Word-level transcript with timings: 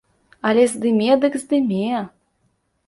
Але 0.47 0.63
здыме, 0.71 1.11
дык 1.21 1.33
здыме! 1.43 1.93